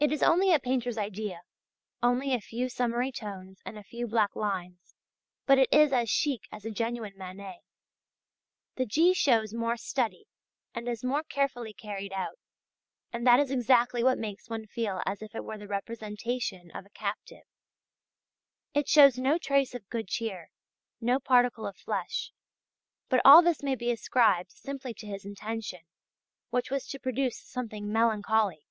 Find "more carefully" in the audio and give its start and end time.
11.04-11.72